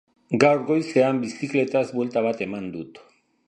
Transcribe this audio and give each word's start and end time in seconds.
Gaur 0.43 0.61
goizean 0.69 1.21
bizikletaz 1.27 1.85
buelta 1.99 2.27
bat 2.31 2.45
eman 2.51 2.69
dut 2.79 3.05